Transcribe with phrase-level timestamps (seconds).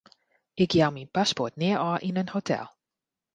[0.63, 2.65] Ik jou myn paspoart nea ôf yn in hotel.